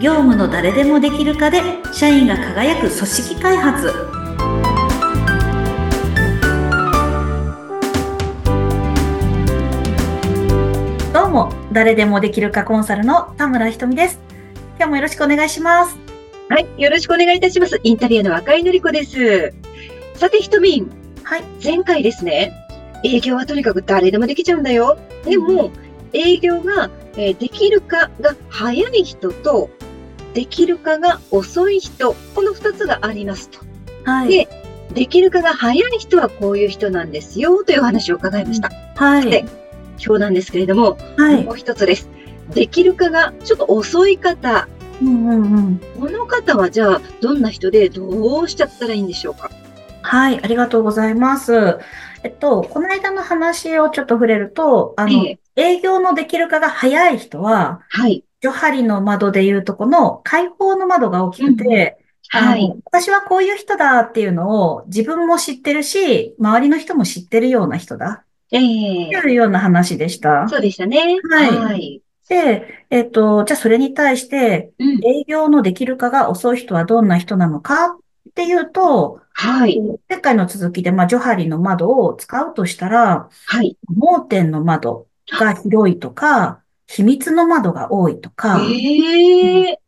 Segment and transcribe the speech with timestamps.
[0.00, 1.60] 業務の誰でもできるかで
[1.92, 3.92] 社員が輝く組織開発
[11.12, 14.20] どうも誰でもできるかコンサルの田村ひとみです
[14.76, 15.98] 今日もよろしくお願いします
[16.50, 17.78] はい、よろしくお願いいたします。
[17.82, 19.52] インタビュアの若井のり子です。
[20.14, 20.90] さて、ひとみん、
[21.22, 22.54] はい前回ですね、
[23.04, 24.96] 営業はとにかく誰でもできちゃうんだよ。
[25.26, 25.70] でも、
[26.14, 26.88] 営業が、
[27.18, 29.68] えーできるかが早い人と、
[30.34, 33.58] できるかが遅い人、この二つがありますと。
[34.04, 34.48] はいで
[34.94, 38.70] できるかが早い人はこういう人なんですよ、というお話を伺いました。
[38.96, 39.44] はいで
[40.02, 42.08] 今日なんですけれども、はいもう一つです。
[42.54, 44.66] できるかがちょっと遅い方、
[45.02, 49.50] うんうんうんこの方はじゃあ、どんな人でどうしちゃったらいいんでしょうか？
[50.02, 51.78] はい、ありがとうございます。
[52.24, 58.24] えっと、この間の話をちょっと触れると、あの、ええ営業のできるかが早い人は、はい。
[58.40, 61.98] ジョハリの窓でいうとこの開放の窓が大きくて、
[62.32, 62.72] あのはい。
[62.84, 70.46] 私はこういう人だっていうのを自分も知ってるし、周りの人も知ってるような人だえとえいうような話でした。
[70.48, 71.18] そうでしたね。
[71.30, 72.02] はいはい。
[72.28, 75.00] で、えっと、じゃあそれに対して、うん。
[75.04, 77.94] 営業のできるかが遅い人はどんな人なのか？
[77.94, 77.98] っ
[78.34, 79.80] ていうと、はい。
[80.08, 83.78] 前回の続きで、まあ、ジョハリの窓を使うとしたら、はい。
[83.88, 89.80] 盲点の窓が広いとか、秘密の窓が多いとか、ええ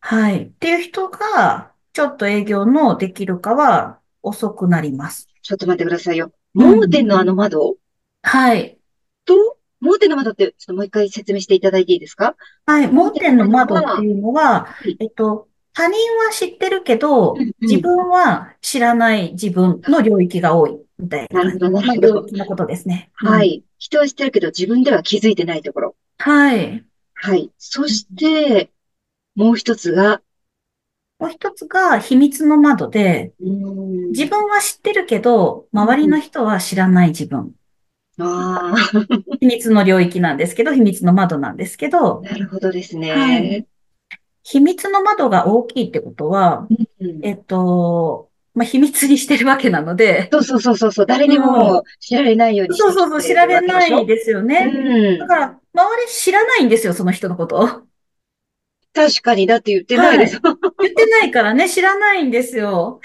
[0.00, 0.46] はい。
[0.46, 5.28] っていう人が、ちょっと営業のできるかは遅くなります。
[5.42, 6.26] ちょっと待ってくださいよ。
[6.26, 7.76] うん盲点のあの窓？
[8.22, 8.76] はい。
[9.24, 12.34] と、盲点の窓って、ちょっともう一回説明していただいていいですか？
[12.66, 12.88] はい。
[12.88, 15.94] 盲点の窓っていうのはい、えっと、他人
[16.26, 21.44] は知ってるけどうんうん、自分は知らない自分の領域が多いみたいな。
[21.44, 23.10] なるほどなるまあほど領域のことですね。
[23.22, 23.28] うん。
[23.28, 23.62] はい。
[23.78, 25.96] 人は知ってるけど、自分では気づいてないところ。
[26.18, 26.84] はい。
[27.14, 27.52] はい。
[27.58, 28.70] そして、
[29.34, 30.22] もう一つが、
[31.18, 33.32] もう一つが秘密の窓で、
[34.10, 37.54] 自分は知ってるけど、周りの人は知らない自分。
[38.18, 38.74] あ
[39.40, 43.12] 秘密の領域なんですけど、秘密の窓なんですけあ、ど、なるほどですね。
[43.12, 43.66] はい
[44.44, 46.66] 秘密の窓が大きいってことは、
[47.00, 54.70] うんえっと、まあ、秘密にしてるわけなので、そうそうそうそうそう、誰にも知られないようにしてそうそうそう、知られないでですよね。
[54.74, 55.26] うんだ。
[55.26, 57.86] から、周り知らないんですよ、その人のこと。
[58.94, 60.40] 確かに、だって言ってないです。
[60.42, 63.00] 言ってないからね、知らないんですよ。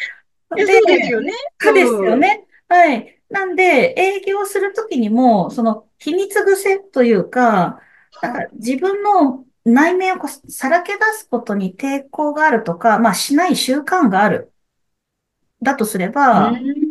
[0.49, 1.33] そうですよね。
[1.59, 2.45] そうですよね。
[2.67, 3.21] はい。
[3.29, 7.79] なんで、営業するときにも、その秘密癖というか、
[8.21, 14.53] なんか自分の内面をさらけ出すことに抵抗があるとか、まあしない習慣がある。
[15.61, 16.87] だとすれば、うん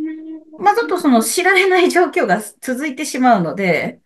[0.59, 4.01] まあちょっとその知られない状況が続いてしまうので、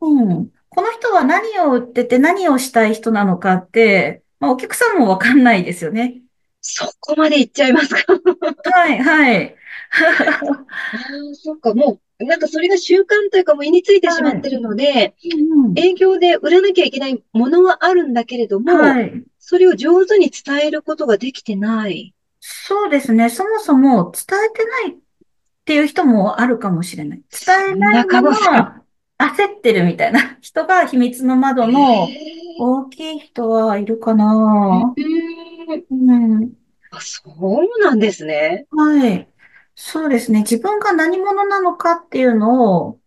[0.00, 0.50] うん。
[0.68, 6.22] この人は何を売ってて何をしたい人なのかって、まあお客さんもわかんないですよね。
[6.60, 8.00] そこまで言っちゃいますか？
[8.72, 9.48] はい、はい。
[9.48, 19.24] ああ、そっか、もう、なんかそれが習慣というかもう身についてしまってるので、うん営業で売らなきゃいけないものはあるんだけれども、はい。
[19.38, 22.14] それを上手に伝えることができてない。
[22.40, 23.30] そうですね。
[23.30, 24.96] そもそも伝えてないっ
[25.64, 27.22] ていう人もあるかもしれない。
[27.30, 28.81] 伝えないまそんな可能性ま
[29.26, 34.94] 焦ってるみたいな 人が秘密の窓のへ大きい人はいるかな。
[34.98, 35.94] ーう
[36.44, 36.52] ん。
[36.90, 38.66] あ、そうなんですね。
[38.70, 39.28] はい。
[39.74, 40.40] そうですね。
[40.40, 43.00] 自分が何者なのかっていうのを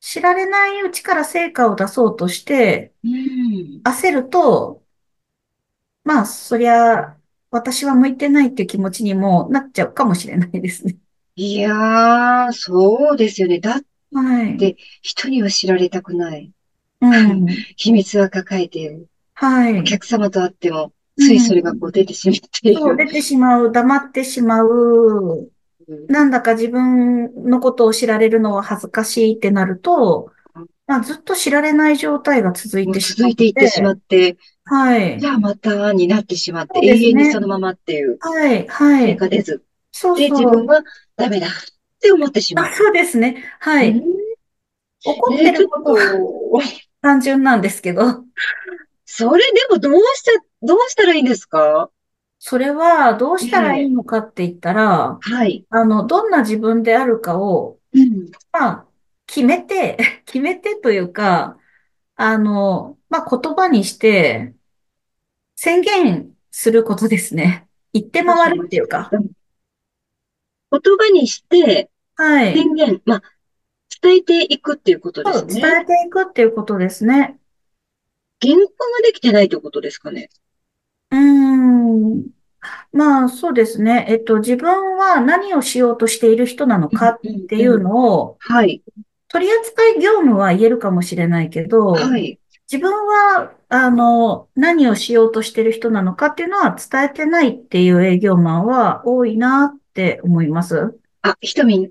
[0.00, 3.80] 知られないうちから成果を出そうとしてうん。
[3.84, 4.82] 焦ると、
[6.04, 7.18] まあ、そりゃ、
[7.50, 10.98] 私は向いてないっていう気持ちにもなっちゃうかもしれないですね。
[11.36, 13.58] いやー、そうですよね。
[13.60, 14.56] だってはい。
[14.56, 16.52] で人には知られたくない。
[17.00, 17.46] うん。
[17.76, 19.08] 秘密は抱えている。
[19.34, 19.84] はいお。
[19.84, 22.96] 客様と会っても、ついそれがこう出てしまっていそう、る。
[22.96, 25.50] 出てしまう、黙ってしまう。
[26.08, 30.30] なんだか自分のことを知られるのは恥ずかしいってなると、
[30.86, 33.94] まあ、ずっと知られない状態が続いてしま続いていってしまう。
[33.94, 35.26] って、はいじ。
[35.26, 39.06] ゃあまたになってしまって、ね永遠にそのままっていう、はい、はい。
[39.06, 39.52] 結果出ず。
[39.58, 40.30] で、そうそう。
[40.30, 40.82] 自分は
[41.16, 41.48] ダメだ
[42.00, 42.74] って思ってしまうあ、。
[42.74, 43.44] そうですね。
[43.60, 43.90] はい。
[43.90, 44.20] うん
[45.02, 45.96] 怒ってること
[47.00, 48.02] 単純なんですけど、
[49.06, 51.90] それでもどうしちゃ、どうしたらいいんですか？
[52.38, 55.64] それはどうしたらいいのかって言ったら、はい。
[55.70, 58.30] あの、どんな自分であるかを、うん。
[58.52, 58.86] まあ、
[59.26, 61.56] 決めて、 決めてというか、
[62.16, 64.54] あの、まあ、言葉にして、
[65.56, 67.68] 宣言することですね。
[67.94, 69.10] 言って回るっていうか。
[70.70, 72.54] 言葉にして、はい。
[72.54, 73.22] 宣言、まあ、
[74.02, 75.60] 伝えていくっていうことですね。
[75.60, 77.38] 伝えていくっていうことですね。
[78.42, 78.66] 原稿が
[79.04, 80.30] できてないってことですかね。
[81.10, 82.26] うーん。
[82.92, 84.06] まあ、そうですね。
[84.08, 88.82] えっと、自分は何をしようとしている人なのかっうんうんていうのを、はい。
[89.28, 92.38] 取扱業務は言えるかもしれないけど、はい。
[92.70, 100.98] 自分は、あの、何をしようとしている人なのかっていうのは伝えてないっていう営業マンは多いなって思います？
[101.22, 101.90] あ、ひとみん、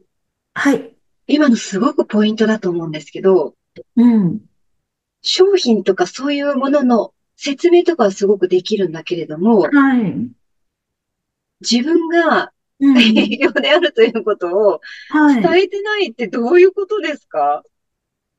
[0.53, 0.95] はい。
[1.27, 3.53] 今のすごくポイントだと思うんですけど、
[3.95, 4.39] うん。
[5.21, 10.29] 商品とかそういうものの説明とかはすごくできるんだけれども、はい。
[11.61, 12.51] 自分が
[12.81, 12.97] うん。
[12.97, 14.79] 営業であるということを
[15.09, 15.41] はい。
[15.43, 17.61] 伝えてないってどういうことですか？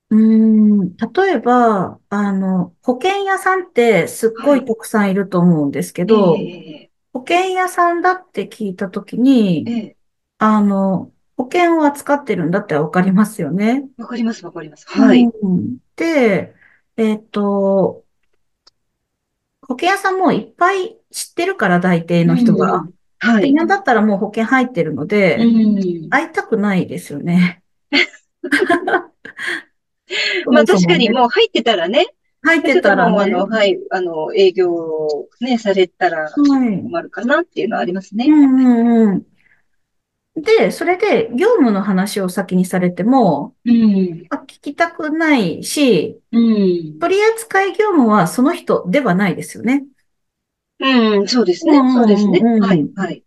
[0.08, 0.96] うーん。
[0.96, 4.60] 例えば、あの、保険屋さんってすっはい。
[4.60, 9.96] ごいたくさんいると思うんですけえど、え、保険屋さんだって聞いたときに、ええ、
[10.38, 13.88] あの、保険を扱ってるんだってわかりますよね。
[13.98, 14.86] わかります、わかります。
[14.88, 15.24] はい。
[15.24, 15.78] うん。
[15.96, 16.54] で、
[16.96, 18.04] えっと、
[19.62, 22.80] 保険屋さんもいっぱい知ってるから、大抵うの人が。
[22.80, 22.94] んうん。
[23.18, 23.52] はで、い。
[23.52, 26.10] なんだったらもう保険入ってるのうで、ん。
[26.10, 27.62] 会いたくないですよね。
[30.44, 31.10] そまあ確かに。
[31.10, 32.06] もう入ってたらね、
[32.42, 33.46] 入ってちょっともうあの。
[33.46, 36.30] はい、あの、営業をね、されたら。
[36.30, 38.26] 困るかなっていうのはありますね。
[38.28, 39.26] うんうんうん。
[40.36, 44.26] で、それで業務の話を先にされても、うん。
[44.30, 46.98] あ聞きたくないし、うん。
[46.98, 49.84] 取扱業務はその人ではないですよね。
[50.78, 51.92] うん、そうですうね。
[51.92, 52.40] そうですね。
[52.60, 52.88] はい。
[52.94, 53.22] はい。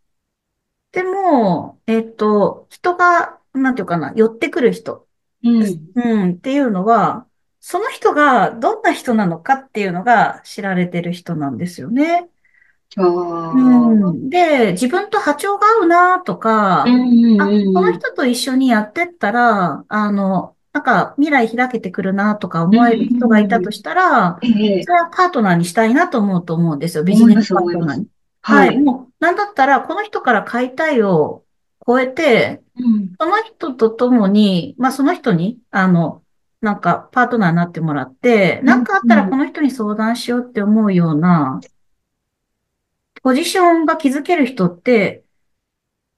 [0.91, 5.07] でも、えっと、人が、なんていうかな、寄ってくる人、
[5.43, 5.91] うん。
[5.95, 7.27] うん、っていうのは、
[7.65, 12.29] その人がどんな人なのかっていうのが知られてる人なんですよね。
[12.95, 13.03] あ
[13.51, 13.57] う
[14.09, 14.13] あ。
[14.13, 14.29] ん。
[14.29, 16.37] で、自分と波長が合うなと
[16.83, 17.03] うん、か、
[17.37, 17.91] あ、こうん、うん。
[17.91, 23.73] の人と一緒にやってったら、あの、なんか未来開けてくるなとかうん、思える人がいたとうん。
[23.73, 24.47] したら、え
[24.79, 27.03] え、それはパートナーにしたいなと思うと思うんですよ。
[27.03, 27.53] ビジネス。
[27.53, 28.07] パートナーに。
[28.41, 28.71] はい。
[28.71, 28.79] はい。
[28.79, 31.45] もう、なんだったら、この人から買いたいを
[31.87, 33.15] 超えて、うん。
[33.19, 36.22] その人と共に、まあその人に、あの、
[36.63, 39.29] なんかパートナーになってもらって、うん、なんかあったらうん。
[39.29, 41.59] この人に相談しようって思うような、
[43.21, 45.25] ポジションが築ける人って、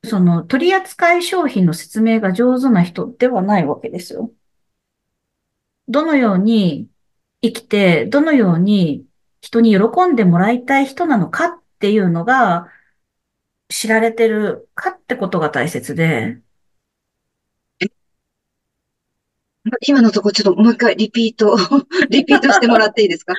[0.03, 4.31] その取扱い商品の説明が上手な人ではないわけですよ。
[5.87, 6.89] どのように
[7.41, 9.03] 生きて、どのように
[9.41, 12.67] 人に喜んでもらいたい人なのかっていうのが
[13.69, 16.39] 知られてるかってことが大切で、
[19.87, 21.57] 今のとこちょっともう一回リピート、
[22.09, 23.33] リピートしてもらっていいですか？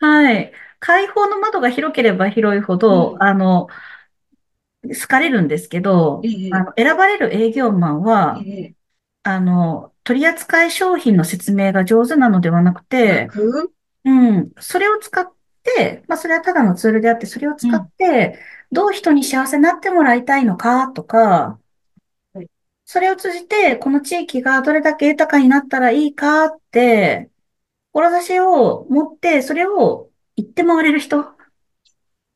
[0.00, 0.52] はい。
[0.80, 3.22] 開放の窓が広ければ広いほど、うん。
[3.22, 3.68] あの、
[4.84, 8.74] 好かれるんですけど、あええ、の、選ばれる営業マンは、ええ、
[9.24, 13.30] あの、取扱い商品の説明が上手なのではなくて、
[14.04, 14.10] う
[14.42, 15.26] ん、それを使っ
[15.62, 17.92] て、まあ、それはただのツールであって、それを使っうん。
[17.98, 18.38] て、
[18.72, 21.67] どう人に幸せになってもらいたいのかとか、はい。
[22.90, 27.30] それを通じて、この地域がどれだけ豊かになったらいいかって、
[27.92, 31.20] 志を持って、それを言って回れる人。
[31.20, 31.36] あ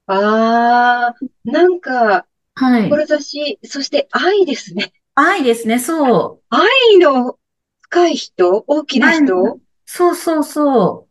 [0.07, 1.15] あ、
[1.45, 2.91] なんか、はい。
[2.91, 4.93] 志、そして愛ですね。
[5.15, 6.43] 愛ですね、そう。
[6.51, 7.39] 愛の
[7.81, 11.09] 深い人、大きな人、そうそうそ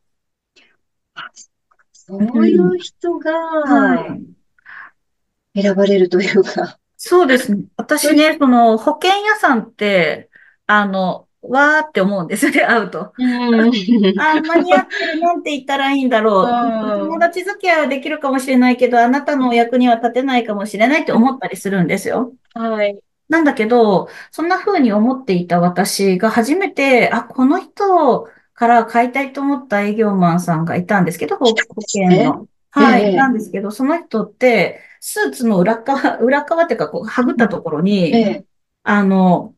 [1.16, 1.94] あう。
[1.94, 5.62] そういう人がはい。
[5.62, 7.66] 選ばれるというか、そうですね。
[7.78, 10.30] 私ね、その保険屋さんって、
[10.68, 13.14] あの、わーって思うんですよね、 会うと。
[13.18, 13.72] うん、
[14.16, 16.66] あー、間に合ってる、なんて言ったらいいんだうろう。
[16.96, 22.34] 友ん、達付き合いはできるかもしれないけど、あなたのお役には立てないかもしれないって思ったりするんですよ。
[22.54, 23.02] はい。
[23.30, 32.20] なんだけど、そんな風に思っていた私が初めて、あ、この人から買いたいと思った営業マンさんがいたんですけど、保保険ね。
[32.24, 32.48] の。
[32.80, 38.46] えはい、いたえ、んですけど、その人って、スーツの裏側、 裏側っていうか、こう、はぐったところに、ええ、
[38.84, 39.56] あの、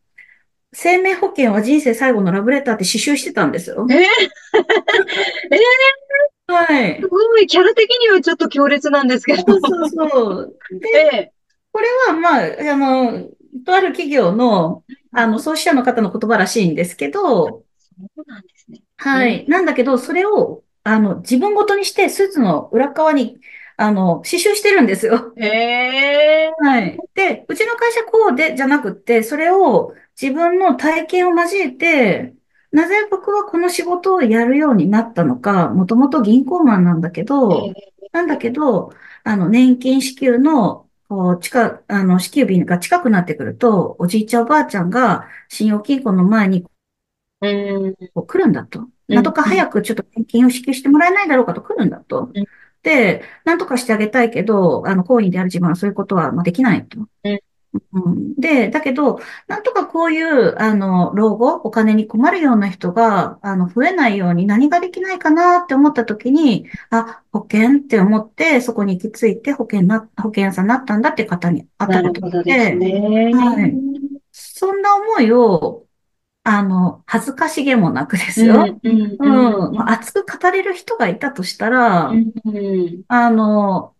[0.73, 3.87] 生命保険は人生最後のラブレターって刺繍してたんですよ。
[3.89, 3.97] ええ、
[5.51, 5.63] ええ、す
[6.47, 7.01] はい。
[7.09, 9.43] ごい、キャラ的にはちょっと強烈なんですけど。
[9.43, 10.59] そうそうそう。
[10.71, 11.33] で、ええ、
[11.71, 13.29] これは、まあ、あの、
[13.65, 17.63] とある企業の、あの、創始者の方の言葉らしいんですけど、
[18.05, 18.79] そうなんですね。
[18.79, 19.47] ええ、はい。
[19.47, 23.39] なんだけど、それを、あの、自分ごとにして、スーツの裏側に、
[23.77, 25.33] あの、刺繍してるんですよ。
[25.37, 26.97] ええ、はい。
[27.13, 32.35] で、うちの会社こうで、じゃなくって、それを自分の体験を交えて、
[32.71, 38.91] なぜ僕はこの仕事をやるようになったのか、もともと銀行マンなんだけど、ええ、なんだけど、
[39.23, 46.65] あの、年金支給の、こう、近、あの、支給日が近くなってくると、おじいちゃんおばあちゃんが信用金庫の前に
[47.41, 48.87] うん、こう来るんだと。
[49.13, 52.29] なんとか早くちょっと献金を支給してもらえないだろうかと来るんだと。
[52.33, 52.45] うん
[52.83, 56.99] で、なんとかしてあげたいけど、あの、行為である自分はそういうことはまあできないと。
[57.23, 57.39] うん
[57.93, 73.33] うんで、だけど、なんとかこういう、あの、老後、お金に困るような人が、あの、増えないように何ができないかなって思った時に、あ、保険って思って、そこに行き着いて保険な、保険屋さんになったんだって方に会っなるたことでね。
[73.33, 73.73] はい
[74.35, 75.85] そんな思いを、
[76.45, 78.65] あの、恥ずかしげもなくですよ。
[78.83, 79.75] うんうんうん。
[79.75, 83.93] まあ熱く語れる人がいたとしたら、うんうんあの、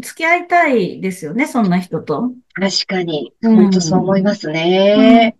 [0.00, 2.32] 付き合いたいですよね、そんな人と。
[2.54, 5.36] 確かに、うん本当そう思いますね。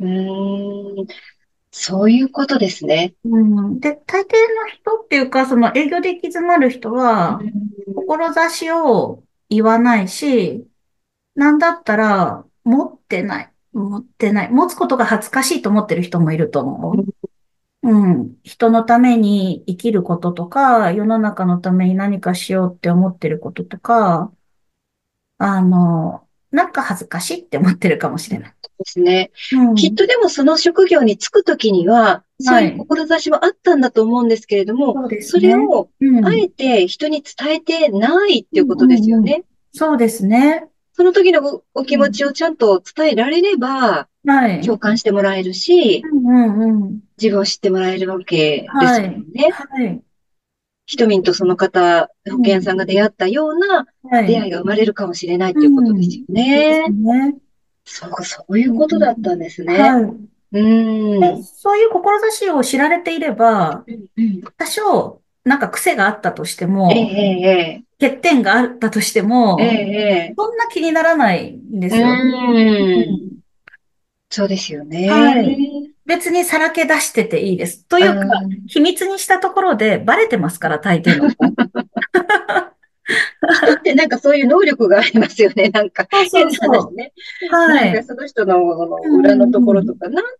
[0.00, 1.06] うーん、
[1.70, 3.14] そういうことですね。
[3.24, 3.80] うん。
[3.80, 7.40] で、大抵の人っていうか、その営業で行き詰まる人は、
[7.94, 10.66] 志を言わないし、
[11.34, 13.49] なんだったら、持ってない。
[13.72, 14.50] 持ってない。
[14.50, 17.04] 持つことが恥ずかしいと思ってる人もいると思う。
[17.82, 18.36] うん。
[18.42, 24.32] 人のために生きることとか、世の中のために何かしようって思ってることとか、
[25.38, 28.54] あの、なんか恥ずかしいって思ってるかもしれない。
[28.80, 29.30] ですね。
[29.52, 29.74] うん。
[29.74, 35.66] きっとでもその職業に就くときには、そういう志もあったんだと思うんですけれども、そうですそれね。
[35.66, 36.26] をうん。
[36.26, 39.44] あえて人に伝えてないっていうことですよね。
[39.72, 40.68] そうですね。
[41.00, 44.60] その時のおお気持ちをちゃんと伝えられれば、はい。
[44.60, 47.00] 共感してもらえるし、うんうんうん。
[47.16, 49.50] 自分を知ってもらえるわけですよね。
[49.50, 50.02] はい。
[50.84, 54.26] ひとみんとその方、保険屋さんが出会ったようなはい。
[54.26, 56.90] 出会いが生まれるかもしれないっていうことですよね。
[56.90, 57.36] ね。
[57.86, 59.78] そう、そういうことだったんですね。
[59.80, 60.02] はい。
[60.02, 61.20] うーん。
[61.38, 69.74] でそういう志を知られていれば、うん多少、なんか癖があったとしてもえ、え、欠点があったとしてもええ、、え
[70.30, 72.06] え、そんな気にならないんですよ。
[72.08, 72.10] う。
[72.10, 73.30] うんん
[74.32, 75.10] そうですよね。
[75.10, 77.86] はい別にさらけ出してていいです。
[77.86, 81.36] というか、うん秘密にしたところでバレてますから、大抵の子。
[83.66, 85.68] 人ってなんかそういう能力がありますよね。
[85.70, 86.74] なんか、そうそう変なそう。
[86.74, 87.12] 話ね。
[87.50, 88.04] はい。
[88.04, 88.60] その人の
[89.18, 90.30] 裏のところとか、なんと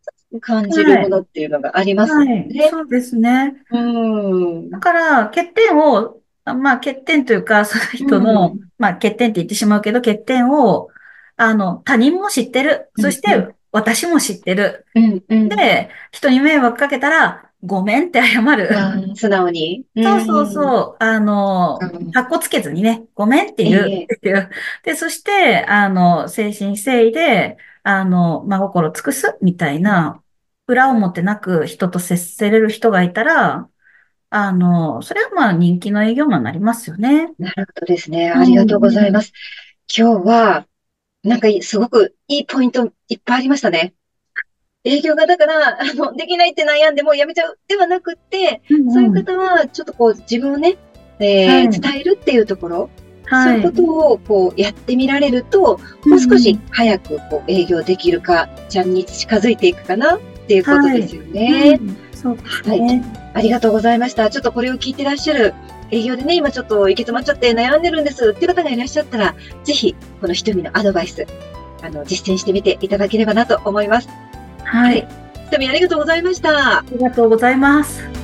[0.41, 2.29] 感じるものっていうのがありますよはい。
[2.49, 2.69] ね。
[2.71, 3.55] そうですね。
[3.71, 4.71] うん。
[4.71, 10.89] だから、欠点を、あまあ、欠点というか、その人の、うんまあ、欠点って言ってしまうけど、欠点を、
[11.37, 12.91] あの、他人も知ってる。
[12.97, 14.87] そしうて、私も知ってる。
[14.95, 15.49] うん、うん。
[15.49, 18.69] で、人に迷惑かけたら、ごめんって謝る。
[18.79, 19.85] あー素直に。
[19.97, 21.05] そうそうそう。
[21.05, 24.51] あのうん、かっこつけずにね、ごめんって言うええっていう。
[24.85, 30.23] で、そして、あの、誠心誠意で、あの、真心尽くすみたいな、
[30.67, 33.69] 裏表なく人と接せれる人がいたら、
[34.31, 37.33] あの、それはまあ人気の営業マンになりますよね。
[37.39, 38.31] なるほどですね。
[38.31, 39.33] ありがとうございます。
[39.95, 40.67] 今日は、
[41.25, 43.95] なんかすごくいいポイントいっぱいありましたね。
[44.85, 50.79] 営業がだから、あの、できないって悩んでもうやめちゃうではなくって、そういう方は、ちょっとこう、自分をね、
[51.19, 52.91] えーはい伝えるっていうところ、はい。
[53.31, 61.79] そういうことをこう、やってみられると、もう少し早くこう、営業できるか、ちゃんに近づいていくかなっていうことですよね。
[61.81, 63.03] うんそうですはいね。
[63.33, 64.29] ありがとうございました。
[64.29, 65.55] ちょっとこれを聞いてらっしゃる
[65.91, 69.35] 営業でね、今ちょっと行き詰まっちゃって悩んでるんですっていう方がいらっしゃったら、
[69.65, 71.27] ぜひ、この瞳のアドバイス、
[71.83, 74.09] あの、実践してみていただければなと思います。
[74.65, 75.09] はい。
[75.51, 76.79] 瞳ありがとうございました。
[76.79, 78.20] ありがとうございます。